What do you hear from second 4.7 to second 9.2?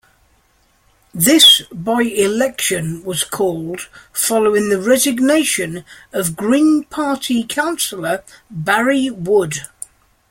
resignation of Green Party councillor Barrie